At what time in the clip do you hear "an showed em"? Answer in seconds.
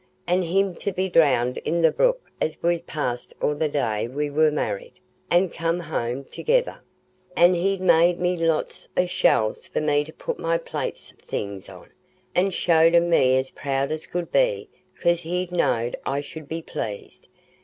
12.33-13.11